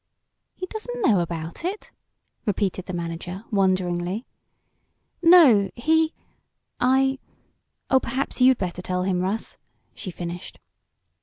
[0.55, 1.91] "He doesn't know about it?"
[2.47, 4.25] repeated the manager, wonderingly.
[5.21, 5.69] "No.
[5.75, 6.15] He
[6.79, 7.19] I
[7.91, 9.59] Oh, perhaps you'd better tell him, Russ,"
[9.93, 10.57] she finished.